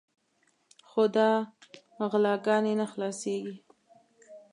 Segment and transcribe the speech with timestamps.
[0.89, 1.29] خو دا
[2.11, 3.57] غلاګانې نه خلاصېږي.